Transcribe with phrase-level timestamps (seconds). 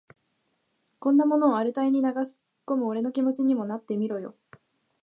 [0.97, 4.35] こんなものを荒れた胃に流し込む俺の気持ちにもなってみろよ。